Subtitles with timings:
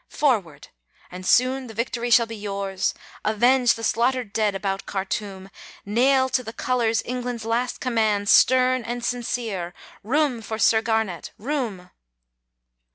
[0.09, 0.69] Forward!
[1.11, 5.51] and soon the victory shall be yours, Avenge the slaughtered dead about Khartoum,
[5.85, 11.91] Nail to the colours England's last commands, Stern and sincere, "Room for Sir Garnet, room!"